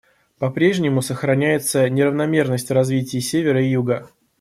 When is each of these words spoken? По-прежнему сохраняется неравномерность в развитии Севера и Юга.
По-прежнему 0.39 1.03
сохраняется 1.03 1.87
неравномерность 1.87 2.69
в 2.69 2.73
развитии 2.73 3.19
Севера 3.19 3.61
и 3.63 3.69
Юга. 3.69 4.09